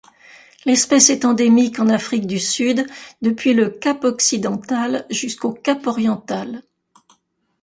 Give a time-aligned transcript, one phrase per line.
[0.65, 2.87] L'espèce est endémique en Afrique du Sud
[3.21, 6.63] depuis le cap-Occidental jusqu'au cap-Oriental.